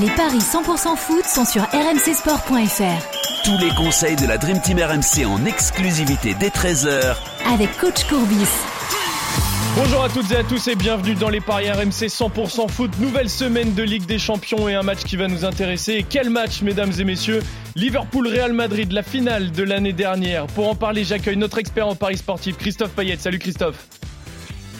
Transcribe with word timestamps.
Les 0.00 0.10
paris 0.10 0.38
100% 0.38 0.96
foot 0.96 1.24
sont 1.24 1.44
sur 1.44 1.62
rmcsport.fr. 1.62 3.42
Tous 3.44 3.58
les 3.58 3.70
conseils 3.74 4.14
de 4.14 4.26
la 4.28 4.38
Dream 4.38 4.60
Team 4.60 4.78
RMC 4.78 5.26
en 5.26 5.44
exclusivité 5.44 6.36
dès 6.38 6.50
13h 6.50 7.16
avec 7.50 7.76
coach 7.78 8.04
Courbis. 8.04 8.46
Bonjour 9.74 10.04
à 10.04 10.08
toutes 10.08 10.30
et 10.30 10.36
à 10.36 10.44
tous 10.44 10.68
et 10.68 10.76
bienvenue 10.76 11.16
dans 11.16 11.30
les 11.30 11.40
paris 11.40 11.68
RMC 11.68 12.06
100% 12.06 12.70
foot. 12.70 12.92
Nouvelle 13.00 13.28
semaine 13.28 13.74
de 13.74 13.82
Ligue 13.82 14.06
des 14.06 14.20
Champions 14.20 14.68
et 14.68 14.74
un 14.74 14.84
match 14.84 15.02
qui 15.02 15.16
va 15.16 15.26
nous 15.26 15.44
intéresser. 15.44 15.94
Et 15.94 16.02
quel 16.04 16.30
match, 16.30 16.62
mesdames 16.62 16.92
et 16.96 17.04
messieurs? 17.04 17.42
Liverpool-Real 17.74 18.52
Madrid, 18.52 18.92
la 18.92 19.02
finale 19.02 19.50
de 19.50 19.64
l'année 19.64 19.92
dernière. 19.92 20.46
Pour 20.46 20.68
en 20.68 20.76
parler, 20.76 21.02
j'accueille 21.02 21.38
notre 21.38 21.58
expert 21.58 21.88
en 21.88 21.96
paris 21.96 22.18
sportif, 22.18 22.56
Christophe 22.56 22.90
Payet. 22.90 23.16
Salut 23.16 23.40
Christophe. 23.40 23.88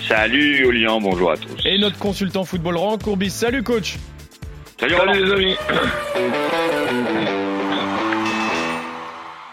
Salut 0.07 0.65
Olian, 0.65 1.01
bonjour 1.01 1.33
à 1.33 1.37
tous. 1.37 1.57
Et 1.65 1.77
notre 1.79 1.99
consultant 1.99 2.45
football 2.45 2.77
Roland 2.77 2.99
Courbis. 2.99 3.31
Salut 3.31 3.65
coach. 3.65 3.97
Salut, 4.81 4.95
les 5.13 5.33
amis. 5.33 5.57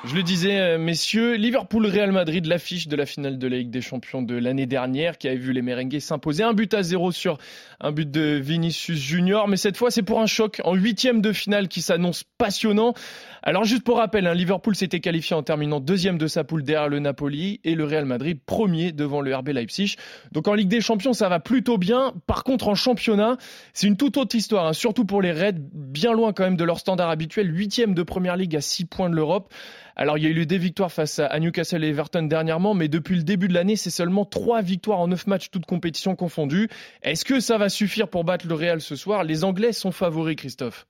Je 0.08 0.14
le 0.14 0.22
disais, 0.22 0.59
euh, 0.59 0.77
messieurs, 0.77 1.34
Liverpool-Real 1.34 2.12
Madrid, 2.12 2.46
l'affiche 2.46 2.88
de 2.88 2.96
la 2.96 3.08
finale 3.08 3.40
de 3.40 3.48
la 3.48 3.58
Ligue 3.58 3.72
des 3.72 3.82
Champions 3.82 4.22
de 4.22 4.36
l'année 4.36 4.68
dernière, 4.68 5.18
qui 5.18 5.27
avait 5.27 5.38
vu 5.38 5.52
les 5.52 5.63
merengues 5.63 6.00
s'imposer 6.00 6.44
un 6.44 6.54
but 6.54 6.72
à 6.76 6.84
zéro 6.84 7.12
sur 7.12 7.40
un 7.80 7.91
but 7.91 8.10
de 8.12 8.40
Vinicius 8.40 8.99
Junior. 8.99 9.48
Mais 9.48 9.58
cette 9.58 9.77
fois, 9.77 9.90
c'est 9.90 10.04
pour 10.04 10.22
un 10.22 10.27
choc 10.27 10.62
en 10.63 10.76
huitième 10.76 11.22
de 11.22 11.34
finale 11.34 11.68
qui 11.68 11.82
s'annonce 11.82 12.23
passionnant. 12.38 12.94
Alors, 13.41 13.63
juste 13.63 13.84
pour 13.84 13.98
rappel, 13.98 14.27
hein, 14.27 14.36
Liverpool 14.36 14.76
s'était 14.76 14.99
qualifié 14.99 15.36
en 15.36 15.41
terminant 15.41 15.80
deuxième 15.80 16.20
de 16.20 16.27
sa 16.27 16.44
poule 16.44 16.62
derrière 16.62 16.88
le 16.88 16.99
Napoli 16.99 17.60
et 17.63 17.74
le 17.74 17.84
Real 17.84 18.05
Madrid 18.05 18.40
premier 18.46 18.91
devant 18.91 19.22
le 19.22 19.35
RB 19.35 19.49
Leipzig. 19.49 19.96
Donc, 20.32 20.48
en 20.48 20.54
Ligue 20.54 20.70
des 20.70 20.82
Champions, 20.82 21.13
ça 21.13 21.30
va 21.30 21.40
plutôt 21.40 21.80
bien. 21.80 22.13
Par 22.27 22.44
contre, 22.44 22.68
en 22.68 22.76
championnat, 22.76 23.38
c'est 23.74 23.88
une 23.88 23.98
toute 23.98 24.18
autre 24.18 24.35
histoire, 24.35 24.68
hein, 24.68 24.74
surtout 24.74 25.05
pour 25.05 25.24
les 25.24 25.32
Reds, 25.32 25.58
bien 25.74 26.13
loin 26.13 26.32
quand 26.32 26.44
même 26.44 26.58
de 26.58 26.63
leur 26.63 26.77
standard 26.77 27.10
habituel. 27.10 27.52
Huitième 27.55 27.96
de 27.96 28.04
première 28.04 28.38
ligue 28.38 28.55
à 28.55 28.62
six 28.62 28.85
points 28.85 29.10
de 29.10 29.15
l'Europe. 29.15 29.52
Alors, 29.96 30.18
il 30.18 30.24
y 30.24 30.27
a 30.27 30.29
eu 30.29 30.46
des 30.46 30.57
victoires 30.57 30.91
face 30.91 31.20
à 31.20 31.40
Newcastle 31.40 31.84
et 31.84 31.90
Everton 31.90 32.24
dernièrement, 32.24 32.74
mais 32.74 32.88
depuis 32.88 33.15
le 33.15 33.24
début 33.24 33.48
de 33.48 33.54
l'année, 33.54 33.76
c'est 33.76 33.90
seulement 33.90 34.26
trois 34.26 34.62
victoires 34.62 34.99
en 34.99 35.07
neuf 35.07 35.26
matchs, 35.26 35.49
toutes 35.49 35.65
compétitions 35.65 36.15
confondues. 36.15 36.68
Est-ce 37.02 37.24
que 37.24 37.40
ça 37.40 37.57
va 37.57 37.70
suffire 37.70 38.10
pour 38.10 38.26
battre 38.26 38.46
le 38.48 38.55
Real 38.55 38.82
ce 38.82 38.96
soir? 38.96 39.24
Les 39.24 39.43
Anglais 39.43 39.71
sont 39.71 39.91
favoris, 39.91 40.35
Christophe. 40.35 40.85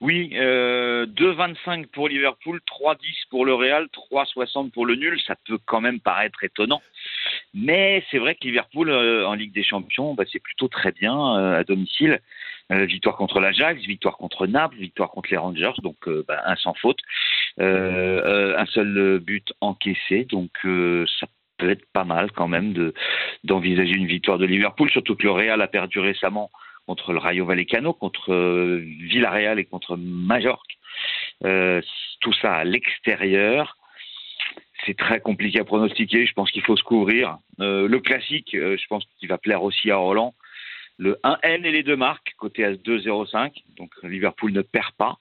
Oui, 0.00 0.30
euh, 0.34 1.06
2,25 1.06 1.86
pour 1.86 2.08
Liverpool, 2.08 2.60
3,10 2.66 2.96
pour 3.30 3.44
le 3.44 3.54
Real, 3.54 3.86
3,60 4.10 4.70
pour 4.70 4.84
le 4.84 4.96
nul. 4.96 5.20
Ça 5.26 5.36
peut 5.46 5.58
quand 5.64 5.80
même 5.80 6.00
paraître 6.00 6.42
étonnant. 6.42 6.82
Mais 7.54 8.02
c'est 8.10 8.18
vrai 8.18 8.34
que 8.34 8.44
Liverpool 8.44 8.90
euh, 8.90 9.26
en 9.26 9.34
Ligue 9.34 9.52
des 9.52 9.62
Champions, 9.62 10.14
bah, 10.14 10.24
c'est 10.30 10.40
plutôt 10.40 10.68
très 10.68 10.92
bien 10.92 11.36
euh, 11.36 11.60
à 11.60 11.64
domicile. 11.64 12.20
Euh, 12.70 12.86
victoire 12.86 13.16
contre 13.16 13.40
l'Ajax, 13.40 13.82
victoire 13.82 14.16
contre 14.16 14.46
Naples, 14.46 14.76
victoire 14.76 15.10
contre 15.10 15.28
les 15.30 15.36
Rangers, 15.36 15.72
donc 15.82 16.08
bah, 16.26 16.42
un 16.46 16.56
sans 16.56 16.74
faute. 16.74 17.00
Un 17.58 18.66
seul 18.66 19.20
but 19.20 19.52
encaissé, 19.60 20.24
donc 20.24 20.50
ça 20.62 21.26
peut 21.58 21.70
être 21.70 21.84
pas 21.92 22.04
mal 22.04 22.32
quand 22.32 22.48
même 22.48 22.72
de 22.72 22.94
d'envisager 23.44 23.94
une 23.94 24.06
victoire 24.06 24.38
de 24.38 24.46
Liverpool, 24.46 24.90
surtout 24.90 25.16
que 25.16 25.24
le 25.24 25.30
Real 25.30 25.60
a 25.60 25.68
perdu 25.68 25.98
récemment 25.98 26.50
contre 26.86 27.12
le 27.12 27.18
Rayo 27.18 27.44
Vallecano, 27.44 27.92
contre 27.92 28.34
Villarreal 28.76 29.58
et 29.58 29.64
contre 29.64 29.96
Majorque. 29.96 30.78
tout 31.40 32.32
ça 32.40 32.54
à 32.54 32.64
l'extérieur 32.64 33.76
c'est 34.84 34.96
très 34.96 35.20
compliqué 35.20 35.60
à 35.60 35.64
pronostiquer. 35.64 36.26
Je 36.26 36.32
pense 36.32 36.50
qu'il 36.50 36.62
faut 36.62 36.76
se 36.76 36.82
couvrir. 36.82 37.38
Euh, 37.60 37.88
le 37.88 38.00
classique, 38.00 38.54
euh, 38.54 38.76
je 38.76 38.86
pense 38.88 39.04
qu'il 39.18 39.28
va 39.28 39.38
plaire 39.38 39.62
aussi 39.62 39.90
à 39.90 39.96
Roland. 39.96 40.34
Le 40.98 41.18
1N 41.24 41.64
et 41.64 41.70
les 41.70 41.82
deux 41.82 41.96
marques, 41.96 42.34
côté 42.36 42.64
à 42.64 42.72
2-0-5. 42.72 43.52
Donc 43.76 43.90
Liverpool 44.02 44.52
ne 44.52 44.62
perd 44.62 44.92
pas. 44.96 45.18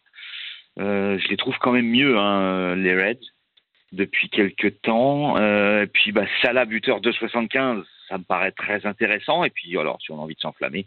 Euh, 0.80 1.20
je 1.20 1.28
les 1.28 1.38
trouve 1.38 1.58
quand 1.60 1.72
même 1.72 1.88
mieux, 1.88 2.18
hein, 2.18 2.76
les 2.76 2.96
Reds, 2.96 3.26
depuis 3.92 4.30
quelques 4.30 4.82
temps. 4.82 5.38
et 5.38 5.88
puis 5.88 6.12
bah, 6.12 6.26
Salah, 6.42 6.66
buteur 6.66 7.02
2-75, 7.02 7.84
ça 8.08 8.18
me 8.18 8.24
paraît 8.24 8.52
très 8.52 8.86
intéressant. 8.86 9.44
Et 9.44 9.50
puis 9.50 9.78
alors, 9.78 10.02
si 10.02 10.12
on 10.12 10.20
a 10.20 10.22
envie 10.22 10.36
de 10.36 10.40
s'enflammer, 10.40 10.86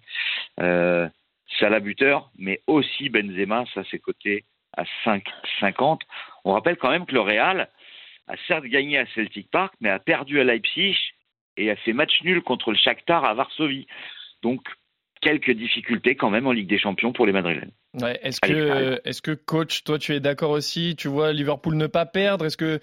Salah, 0.56 1.81
buteur, 1.81 2.31
mais 2.38 2.60
aussi 2.66 3.10
Benzema, 3.10 3.64
ça 3.75 3.82
c'est 3.91 3.98
côté 3.98 4.44
à 4.76 4.84
5-50. 5.04 6.00
On 6.44 6.53
rappelle 6.53 6.76
quand 6.76 6.91
même 6.91 7.06
que 7.06 7.14
le 7.14 7.20
Real, 7.20 7.69
a 8.26 8.36
certes 8.48 8.64
gagné 8.64 8.98
à 8.98 9.06
Celtic 9.14 9.50
Park, 9.50 9.75
mais 9.80 9.91
a 9.91 9.98
perdu 9.98 10.41
à 10.41 10.44
Leipzig 10.44 10.97
et 11.56 11.70
a 11.70 11.76
fait 11.76 11.92
match 11.92 12.22
nul 12.22 12.42
contre 12.42 12.70
le 12.70 12.76
Shakhtar 12.76 13.25
à 13.25 13.34
Varsovie. 13.34 13.86
Donc, 14.42 14.62
quelques 15.24 15.50
difficultés 15.50 16.14
quand 16.14 16.30
même 16.30 16.46
en 16.46 16.52
Ligue 16.52 16.68
des 16.68 16.78
Champions 16.78 17.12
pour 17.12 17.26
les 17.26 17.32
Madrilènes. 17.32 17.72
Ouais, 18.00 18.18
est-ce 18.22 18.40
que, 18.40 19.00
est-ce 19.04 19.22
que 19.22 19.32
coach, 19.32 19.82
toi 19.84 19.98
tu 19.98 20.12
es 20.12 20.20
d'accord 20.20 20.50
aussi? 20.50 20.94
Tu 20.96 21.08
vois 21.08 21.32
Liverpool 21.32 21.74
ne 21.76 21.86
pas 21.86 22.06
perdre? 22.06 22.44
Est-ce 22.44 22.56
que 22.56 22.80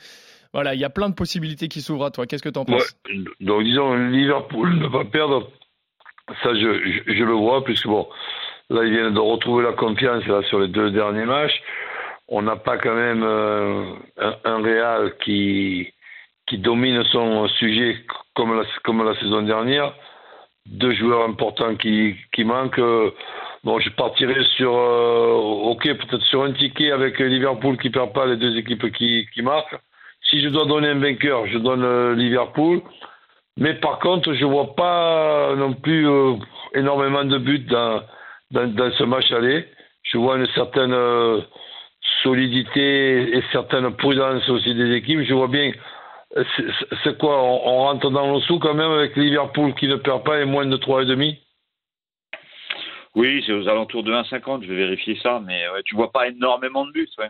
voilà, 0.53 0.73
il 0.73 0.81
y 0.81 0.83
a 0.85 0.89
plein 0.89 1.09
de 1.09 1.15
possibilités 1.15 1.69
qui 1.69 1.81
s'ouvrent 1.81 2.05
à 2.05 2.11
toi. 2.11 2.25
Qu'est-ce 2.25 2.43
que 2.43 2.49
tu 2.49 2.59
en 2.59 2.65
penses? 2.65 2.97
Donc 3.39 3.63
disons 3.63 3.93
Liverpool 3.95 4.79
ne 4.79 4.87
pas 4.87 5.05
perdre, 5.05 5.49
ça 6.43 6.53
je, 6.53 7.01
je, 7.07 7.23
le 7.23 7.33
vois 7.33 7.63
puisque 7.63 7.87
bon, 7.87 8.07
là 8.69 8.83
ils 8.83 8.91
viennent 8.91 9.13
de 9.13 9.19
retrouver 9.19 9.63
la 9.63 9.73
confiance 9.73 10.25
là, 10.25 10.41
sur 10.49 10.59
les 10.59 10.67
deux 10.67 10.91
derniers 10.91 11.25
matchs 11.25 11.61
on 12.31 12.41
n'a 12.41 12.55
pas 12.55 12.77
quand 12.77 12.95
même 12.95 13.23
euh, 13.23 13.93
un, 14.17 14.35
un, 14.45 14.63
Real 14.63 15.13
qui, 15.17 15.93
qui 16.47 16.57
domine 16.57 17.03
son 17.11 17.47
sujet 17.49 17.97
comme 18.33 18.57
la, 18.57 18.63
comme 18.83 19.03
la 19.05 19.13
saison 19.19 19.41
dernière. 19.41 19.93
Deux 20.67 20.93
joueurs 20.93 21.27
importants 21.27 21.75
qui, 21.75 22.15
qui 22.33 22.43
manquent. 22.43 22.79
Bon, 23.63 23.79
je 23.79 23.89
partirai 23.91 24.43
sur, 24.55 24.75
euh, 24.75 25.33
ok, 25.71 25.83
peut-être 25.83 26.23
sur 26.23 26.43
un 26.43 26.53
ticket 26.53 26.91
avec 26.91 27.19
Liverpool 27.19 27.77
qui 27.77 27.89
perd 27.89 28.11
pas 28.13 28.25
les 28.25 28.37
deux 28.37 28.57
équipes 28.57 28.91
qui, 28.91 29.27
qui 29.33 29.41
marquent. 29.41 29.77
Si 30.29 30.41
je 30.41 30.49
dois 30.49 30.65
donner 30.65 30.89
un 30.89 30.99
vainqueur, 30.99 31.45
je 31.47 31.57
donne 31.57 31.83
euh, 31.83 32.15
Liverpool. 32.15 32.81
Mais 33.57 33.75
par 33.75 33.99
contre, 33.99 34.33
je 34.33 34.45
vois 34.45 34.75
pas 34.75 35.55
non 35.55 35.73
plus 35.73 36.07
énormément 36.73 37.25
de 37.25 37.37
buts 37.37 37.59
dans, 37.69 38.01
dans, 38.51 38.73
dans, 38.73 38.91
ce 38.93 39.03
match 39.03 39.31
aller. 39.31 39.67
Je 40.03 40.17
vois 40.17 40.37
une 40.37 40.47
certaine 40.55 40.95
solidité 42.23 43.37
et 43.37 43.43
certaine 43.51 43.93
prudence 43.95 44.47
aussi 44.49 44.73
des 44.73 44.95
équipes. 44.95 45.21
Je 45.21 45.33
vois 45.33 45.47
bien, 45.47 45.71
c'est 47.03 47.17
quoi 47.17 47.41
on, 47.43 47.77
rentre 47.77 48.09
dans 48.09 48.33
le 48.33 48.39
sous 48.41 48.59
quand 48.59 48.73
même 48.73 48.91
avec 48.91 49.15
Liverpool 49.15 49.73
qui 49.75 49.87
ne 49.87 49.97
perd 49.97 50.23
pas 50.23 50.39
et 50.39 50.45
moins 50.45 50.65
de 50.65 50.77
3,5 50.77 51.37
Oui, 53.15 53.43
c'est 53.45 53.53
aux 53.53 53.67
alentours 53.67 54.03
de 54.03 54.13
1,50. 54.13 54.63
Je 54.63 54.67
vais 54.67 54.75
vérifier 54.75 55.17
ça, 55.21 55.41
mais 55.45 55.67
ouais, 55.69 55.83
tu 55.83 55.95
vois 55.95 56.11
pas 56.11 56.27
énormément 56.27 56.85
de 56.85 56.91
buts. 56.91 57.09
Ouais. 57.17 57.29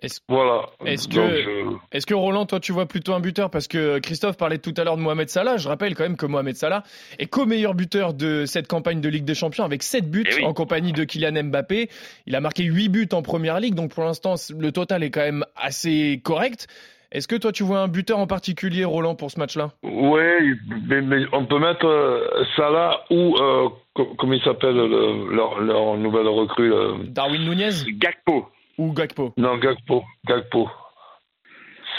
Est-ce 0.00 0.20
voilà. 0.26 0.70
est 0.86 1.10
que, 1.10 1.66
est 1.92 2.04
que 2.04 2.14
Roland, 2.14 2.46
toi, 2.46 2.60
tu 2.60 2.72
vois 2.72 2.86
plutôt 2.86 3.12
un 3.12 3.20
buteur? 3.20 3.50
Parce 3.50 3.68
que 3.68 3.98
Christophe 3.98 4.38
parlait 4.38 4.58
tout 4.58 4.72
à 4.78 4.84
l'heure 4.84 4.96
de 4.96 5.02
Mohamed 5.02 5.28
Salah. 5.28 5.58
Je 5.58 5.68
rappelle 5.68 5.94
quand 5.94 6.04
même 6.04 6.16
que 6.16 6.24
Mohamed 6.24 6.56
Salah 6.56 6.82
est 7.18 7.26
co-meilleur 7.26 7.74
buteur 7.74 8.14
de 8.14 8.46
cette 8.46 8.68
campagne 8.68 9.00
de 9.00 9.08
Ligue 9.08 9.24
des 9.24 9.34
Champions 9.34 9.64
avec 9.64 9.82
7 9.82 10.10
buts 10.10 10.24
eh 10.38 10.44
en 10.44 10.54
compagnie 10.54 10.92
de 10.92 11.04
Kylian 11.04 11.44
Mbappé. 11.44 11.90
Il 12.26 12.34
a 12.34 12.40
marqué 12.40 12.64
8 12.64 12.88
buts 12.88 13.08
en 13.12 13.20
première 13.20 13.60
ligue, 13.60 13.74
donc 13.74 13.94
pour 13.94 14.04
l'instant, 14.04 14.34
le 14.58 14.72
total 14.72 15.02
est 15.02 15.10
quand 15.10 15.20
même 15.20 15.44
assez 15.56 16.22
correct. 16.24 16.68
Est-ce 17.12 17.28
que 17.28 17.36
toi, 17.36 17.52
tu 17.52 17.62
vois 17.62 17.80
un 17.80 17.88
buteur 17.88 18.18
en 18.18 18.26
particulier, 18.26 18.84
Roland, 18.84 19.14
pour 19.14 19.30
ce 19.30 19.38
match-là? 19.38 19.72
Oui, 19.82 20.58
mais, 20.88 21.26
on 21.32 21.44
peut 21.44 21.58
mettre 21.58 21.84
euh, 21.86 22.44
Salah 22.56 23.04
ou, 23.10 23.36
euh, 23.36 23.68
comment 24.16 24.32
il 24.32 24.42
s'appelle, 24.42 24.76
leur, 24.76 25.60
leur, 25.60 25.96
nouvelle 25.98 26.26
recrue 26.26 26.72
Darwin 27.08 27.44
Nunez 27.44 27.92
Gakpo. 27.98 28.48
Ou 28.78 28.94
Gakpo 28.94 29.34
Non, 29.36 29.58
Gakpo. 29.58 30.04
Gakpo. 30.26 30.70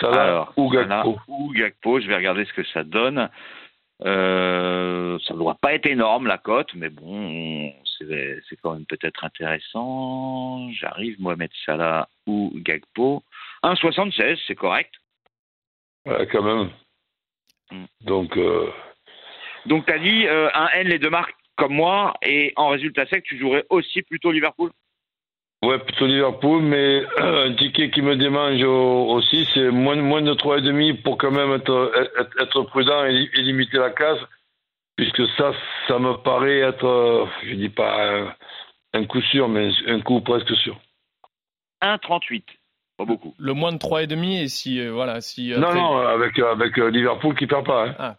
Salah 0.01 0.51
ou 0.57 0.69
Gakpo. 0.69 1.17
ou 1.27 1.53
Gakpo, 1.53 1.99
je 1.99 2.07
vais 2.07 2.15
regarder 2.15 2.45
ce 2.45 2.53
que 2.53 2.65
ça 2.73 2.83
donne. 2.83 3.29
Euh, 4.03 5.19
ça 5.27 5.35
ne 5.35 5.39
doit 5.39 5.57
pas 5.61 5.75
être 5.75 5.85
énorme 5.85 6.25
la 6.25 6.39
cote, 6.39 6.71
mais 6.73 6.89
bon, 6.89 7.71
c'est 7.99 8.57
quand 8.63 8.73
même 8.73 8.85
peut-être 8.85 9.23
intéressant. 9.23 10.71
J'arrive, 10.71 11.21
Mohamed 11.21 11.51
Salah 11.65 12.09
ou 12.25 12.51
Gakpo. 12.55 13.21
1,76, 13.63 14.39
c'est 14.47 14.55
correct. 14.55 14.91
Ouais, 16.05 16.27
quand 16.31 16.43
même. 16.43 16.69
Hmm. 17.71 17.85
Donc. 18.01 18.37
Euh... 18.37 18.69
Donc, 19.65 19.85
tu 19.85 19.93
as 19.93 19.99
dit 19.99 20.27
euh, 20.27 20.49
un 20.53 20.67
N, 20.73 20.87
les 20.87 20.99
deux 20.99 21.09
marques 21.09 21.35
comme 21.55 21.73
moi, 21.73 22.13
et 22.21 22.51
en 22.55 22.69
résultat 22.69 23.05
sec, 23.05 23.23
tu 23.23 23.37
jouerais 23.37 23.65
aussi 23.69 24.01
plutôt 24.01 24.31
Liverpool? 24.31 24.71
Ouais, 25.63 25.79
plutôt 25.79 26.07
Liverpool, 26.07 26.61
mais 26.61 27.03
un 27.17 27.53
ticket 27.53 27.89
qui 27.89 28.01
me 28.01 28.17
démange 28.17 28.61
aussi, 28.63 29.47
c'est 29.53 29.69
moins, 29.69 29.95
moins 29.95 30.21
de 30.21 30.33
3,5 30.33 31.01
pour 31.03 31.17
quand 31.17 31.31
même 31.31 31.53
être, 31.53 31.93
être, 32.41 32.63
prudent 32.63 33.05
et, 33.05 33.29
limiter 33.35 33.77
la 33.77 33.91
casse, 33.91 34.19
puisque 34.97 35.25
ça, 35.37 35.53
ça 35.87 35.99
me 35.99 36.15
paraît 36.21 36.59
être, 36.59 37.29
je 37.43 37.53
dis 37.53 37.69
pas 37.69 38.35
un, 38.93 39.05
coup 39.05 39.21
sûr, 39.21 39.47
mais 39.47 39.69
un 39.87 40.01
coup 40.01 40.19
presque 40.19 40.53
sûr. 40.57 40.77
1,38. 41.81 42.43
Pas 43.05 43.11
beaucoup. 43.13 43.33
Le 43.37 43.53
moins 43.53 43.71
de 43.71 43.77
3,5 43.77 44.43
et 44.43 44.47
si, 44.47 44.79
euh, 44.79 44.91
voilà, 44.91 45.21
si. 45.21 45.53
Euh, 45.53 45.57
non, 45.57 45.73
non, 45.73 45.97
avec, 45.97 46.37
avec 46.39 46.77
euh, 46.77 46.89
Liverpool 46.89 47.35
qui 47.35 47.47
perd 47.47 47.65
pas. 47.65 47.85
Hein. 47.87 47.95
Ah, 47.99 48.17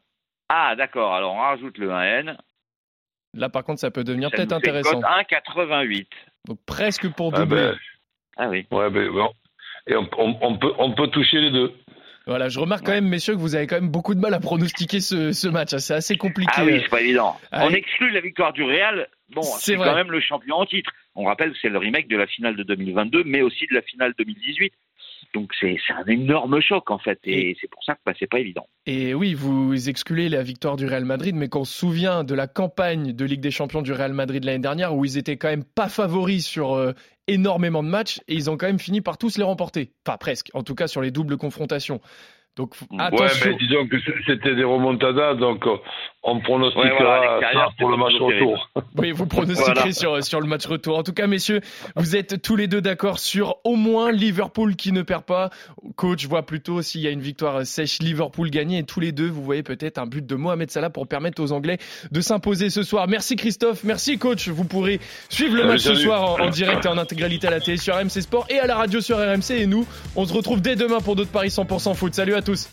ah 0.48 0.76
d'accord. 0.76 1.14
Alors 1.14 1.34
on 1.34 1.38
rajoute 1.40 1.78
le 1.78 1.90
1N. 1.90 2.36
Là, 3.36 3.48
par 3.48 3.64
contre, 3.64 3.80
ça 3.80 3.90
peut 3.90 4.04
devenir 4.04 4.30
peut-être 4.30 4.52
intéressant. 4.52 5.00
1,88. 5.00 6.06
Donc 6.46 6.58
presque 6.66 7.08
pour 7.14 7.32
Ah 7.34 7.38
doubler. 7.40 7.56
ben, 7.62 7.76
Ah 8.36 8.48
oui. 8.48 8.66
ouais, 8.70 8.90
ben, 8.90 9.10
bon. 9.10 9.30
Et 9.86 9.96
on, 9.96 10.08
on- 10.18 10.38
on 10.40 10.56
peut, 10.58 10.72
on 10.78 10.92
peut 10.92 11.08
toucher 11.08 11.40
les 11.40 11.50
deux. 11.50 11.72
Voilà, 12.26 12.48
je 12.48 12.58
remarque 12.58 12.86
quand 12.86 12.92
même, 12.92 13.08
messieurs, 13.08 13.34
que 13.34 13.38
vous 13.40 13.54
avez 13.54 13.66
quand 13.66 13.74
même 13.74 13.90
beaucoup 13.90 14.14
de 14.14 14.20
mal 14.20 14.32
à 14.32 14.40
pronostiquer 14.40 15.00
ce, 15.00 15.32
ce 15.32 15.46
match. 15.48 15.74
hein. 15.74 15.78
C'est 15.78 15.92
assez 15.94 16.16
compliqué. 16.16 16.52
Ah 16.56 16.64
oui, 16.64 16.80
c'est 16.82 16.88
pas 16.88 17.02
évident. 17.02 17.36
Ah 17.52 17.66
On 17.66 17.70
exclut 17.70 18.10
la 18.12 18.20
victoire 18.20 18.54
du 18.54 18.62
Real. 18.62 19.08
Bon, 19.34 19.42
C'est 19.42 19.76
quand 19.76 19.94
même 19.94 20.10
le 20.10 20.20
champion 20.20 20.56
en 20.56 20.64
titre. 20.66 20.90
On 21.14 21.24
rappelle 21.24 21.52
que 21.52 21.58
c'est 21.60 21.68
le 21.68 21.78
remake 21.78 22.08
de 22.08 22.16
la 22.16 22.26
finale 22.26 22.56
de 22.56 22.62
2022, 22.62 23.24
mais 23.24 23.42
aussi 23.42 23.66
de 23.68 23.74
la 23.74 23.82
finale 23.82 24.14
2018. 24.18 24.72
Donc 25.32 25.52
c'est 25.60 25.76
un 25.90 26.06
énorme 26.06 26.60
choc 26.60 26.90
en 26.92 26.98
fait, 26.98 27.18
et, 27.24 27.56
c'est 27.60 27.68
pour 27.68 27.82
ça 27.82 27.94
que 27.94 28.00
bah, 28.06 28.12
c'est 28.18 28.28
pas 28.28 28.38
évident. 28.38 28.66
Et 28.86 29.14
oui, 29.14 29.34
vous 29.34 29.88
excluez 29.88 30.28
la 30.28 30.44
victoire 30.44 30.76
du 30.76 30.86
Real 30.86 31.04
Madrid, 31.04 31.34
mais 31.34 31.48
quand 31.48 31.60
on 31.60 31.64
se 31.64 31.76
souvient 31.76 32.22
de 32.22 32.34
la 32.34 32.46
campagne 32.46 33.12
de 33.12 33.24
Ligue 33.24 33.40
des 33.40 33.50
Champions 33.50 33.82
du 33.82 33.92
Real 33.92 34.12
Madrid 34.12 34.44
l'année 34.44 34.60
dernière, 34.60 34.94
où 34.94 35.04
ils 35.04 35.18
étaient 35.18 35.36
quand 35.36 35.48
même 35.48 35.64
pas 35.64 35.88
favoris 35.88 36.46
sur 36.46 36.74
euh, 36.74 36.92
énormément 37.26 37.82
de 37.82 37.88
matchs, 37.88 38.20
et 38.28 38.34
ils 38.34 38.48
ont 38.48 38.56
quand 38.56 38.66
même 38.66 38.78
fini 38.78 39.00
par 39.00 39.18
tous 39.18 39.36
les 39.36 39.44
remporter. 39.44 39.90
Enfin, 40.06 40.18
presque, 40.18 40.50
en 40.54 40.62
tout 40.62 40.76
cas 40.76 40.86
sur 40.86 41.02
les 41.02 41.10
doubles 41.10 41.36
confrontations. 41.36 42.00
Donc 42.56 42.76
Ouais, 42.90 43.00
attention. 43.00 43.50
Ouais, 43.50 43.56
ben, 43.56 43.58
disons 43.58 43.88
que 43.88 43.96
c'était 44.26 44.54
des 44.54 44.62
remontadas, 44.62 45.34
donc 45.34 45.66
euh, 45.66 45.76
on 46.26 46.40
pronostiquera 46.40 46.88
Ouais, 46.88 47.26
voilà, 47.28 47.52
ça 47.52 47.68
pour 47.78 47.90
le 47.90 47.96
match 47.96 48.14
retour. 48.18 48.70
Oui, 48.96 49.10
vous 49.12 49.26
pronostiquez 49.26 49.72
Voilà. 49.74 49.92
sur, 49.92 50.24
sur 50.24 50.40
le 50.40 50.46
match 50.46 50.66
retour. 50.66 50.96
En 50.96 51.02
tout 51.02 51.12
cas, 51.12 51.26
messieurs, 51.26 51.60
vous 51.96 52.16
êtes 52.16 52.40
tous 52.40 52.56
les 52.56 52.66
deux 52.66 52.80
d'accord 52.80 53.18
sur 53.18 53.56
au 53.64 53.76
moins 53.76 54.10
Liverpool 54.12 54.76
qui 54.76 54.92
ne 54.92 55.02
perd 55.02 55.24
pas. 55.24 55.50
Coach 55.96 56.26
voit 56.26 56.46
plutôt 56.46 56.80
s'il 56.80 57.00
y 57.02 57.06
a 57.06 57.10
une 57.10 57.20
victoire 57.20 57.66
sèche, 57.66 57.98
Liverpool 58.00 58.50
gagné. 58.50 58.78
Et 58.78 58.82
tous 58.84 59.00
les 59.00 59.12
deux, 59.12 59.28
vous 59.28 59.42
voyez 59.42 59.62
peut-être 59.62 59.98
un 59.98 60.06
but 60.06 60.24
de 60.24 60.34
Mohamed 60.34 60.70
Salah 60.70 60.90
pour 60.90 61.06
permettre 61.08 61.42
aux 61.42 61.52
Anglais 61.52 61.78
de 62.10 62.20
s'imposer 62.20 62.70
ce 62.70 62.82
soir. 62.82 63.06
Merci 63.08 63.36
Christophe, 63.36 63.84
merci 63.84 64.18
coach. 64.18 64.48
Vous 64.48 64.64
pourrez 64.64 65.00
suivre 65.28 65.54
le 65.54 65.60
Salut, 65.62 65.72
match 65.72 65.80
ce 65.82 65.94
soir 65.94 66.22
en, 66.40 66.40
en 66.46 66.50
direct 66.50 66.86
et 66.86 66.88
en 66.88 66.96
intégralité 66.98 67.48
à 67.48 67.50
la 67.50 67.60
télé 67.60 67.76
sur 67.76 67.96
RMC 67.96 68.08
Sport 68.22 68.46
et 68.48 68.58
à 68.58 68.66
la 68.66 68.76
radio 68.76 69.00
sur 69.00 69.18
RMC. 69.18 69.50
Et 69.50 69.66
nous, 69.66 69.86
on 70.16 70.24
se 70.24 70.32
retrouve 70.32 70.62
dès 70.62 70.76
demain 70.76 71.00
pour 71.00 71.16
d'autres 71.16 71.30
paris 71.32 71.48
100% 71.48 71.94
foot. 71.94 72.14
Salut 72.14 72.34
à 72.34 72.42
tous. 72.42 72.68